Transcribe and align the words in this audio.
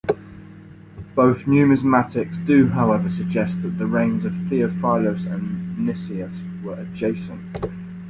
Both 1.13 1.45
numismatics 1.45 2.39
do 2.43 2.67
however 2.69 3.07
suggest 3.07 3.61
that 3.61 3.77
the 3.77 3.85
reigns 3.85 4.25
of 4.25 4.33
Theophilos 4.33 5.27
and 5.27 5.77
Nicias 5.77 6.41
were 6.63 6.73
adjacent. 6.73 7.59